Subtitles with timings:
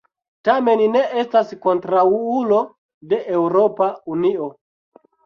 [0.47, 2.63] Tamen ne estas kontraŭulo
[3.13, 4.49] de Eŭropa Unio.